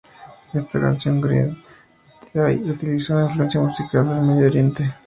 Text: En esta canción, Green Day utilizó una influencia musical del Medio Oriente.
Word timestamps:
En 0.51 0.59
esta 0.61 0.81
canción, 0.81 1.21
Green 1.21 1.61
Day 2.33 2.55
utilizó 2.71 3.13
una 3.13 3.25
influencia 3.25 3.61
musical 3.61 4.09
del 4.09 4.21
Medio 4.23 4.47
Oriente. 4.47 4.95